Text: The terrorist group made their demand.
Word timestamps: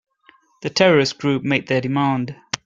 The 0.63 0.71
terrorist 0.71 1.19
group 1.19 1.43
made 1.43 1.67
their 1.67 1.79
demand. 1.79 2.35